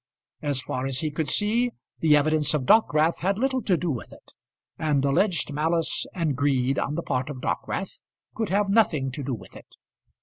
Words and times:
As 0.41 0.63
far 0.63 0.87
as 0.87 1.01
he 1.01 1.11
could 1.11 1.27
see, 1.27 1.69
the 1.99 2.17
evidence 2.17 2.55
of 2.55 2.63
Dockwrath 2.65 3.19
had 3.19 3.37
little 3.37 3.61
to 3.61 3.77
do 3.77 3.91
with 3.91 4.11
it; 4.11 4.33
and 4.79 5.05
alleged 5.05 5.53
malice 5.53 6.07
and 6.15 6.35
greed 6.35 6.79
on 6.79 6.95
the 6.95 7.03
part 7.03 7.29
of 7.29 7.37
Dockwrath 7.41 7.99
could 8.33 8.49
have 8.49 8.67
nothing 8.67 9.11
to 9.11 9.21
do 9.21 9.35
with 9.35 9.55
it. 9.55 9.75